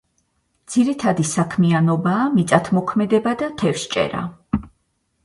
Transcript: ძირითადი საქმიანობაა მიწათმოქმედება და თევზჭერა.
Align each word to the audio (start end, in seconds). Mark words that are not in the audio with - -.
ძირითადი 0.75 1.25
საქმიანობაა 1.31 2.23
მიწათმოქმედება 2.37 3.35
და 3.43 3.51
თევზჭერა. 3.63 4.23